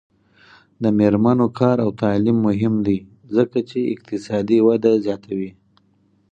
[0.83, 2.97] د میرمنو کار او تعلیم مهم دی
[3.35, 5.51] ځکه چې اقتصادي وده زیاتوي.